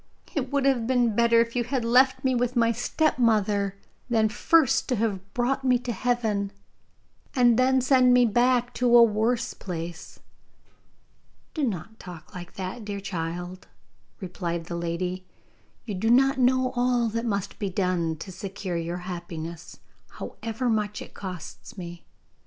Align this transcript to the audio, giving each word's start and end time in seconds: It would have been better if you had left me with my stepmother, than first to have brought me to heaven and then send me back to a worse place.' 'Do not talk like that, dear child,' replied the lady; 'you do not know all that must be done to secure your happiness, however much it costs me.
It 0.33 0.51
would 0.51 0.65
have 0.65 0.87
been 0.87 1.15
better 1.15 1.41
if 1.41 1.55
you 1.55 1.63
had 1.63 1.85
left 1.85 2.23
me 2.23 2.33
with 2.33 2.55
my 2.55 2.71
stepmother, 2.71 3.75
than 4.09 4.29
first 4.29 4.89
to 4.89 4.95
have 4.95 5.21
brought 5.35 5.63
me 5.63 5.77
to 5.77 5.91
heaven 5.91 6.51
and 7.35 7.55
then 7.55 7.81
send 7.81 8.11
me 8.11 8.25
back 8.25 8.73
to 8.81 8.97
a 8.97 9.03
worse 9.03 9.53
place.' 9.53 10.19
'Do 11.53 11.65
not 11.65 11.99
talk 11.99 12.33
like 12.33 12.55
that, 12.55 12.83
dear 12.83 12.99
child,' 12.99 13.67
replied 14.19 14.65
the 14.65 14.75
lady; 14.75 15.23
'you 15.85 15.93
do 15.93 16.09
not 16.09 16.39
know 16.39 16.71
all 16.75 17.07
that 17.09 17.23
must 17.23 17.59
be 17.59 17.69
done 17.69 18.15
to 18.15 18.31
secure 18.31 18.77
your 18.77 18.97
happiness, 19.05 19.81
however 20.13 20.67
much 20.67 21.03
it 21.03 21.13
costs 21.13 21.77
me. 21.77 22.05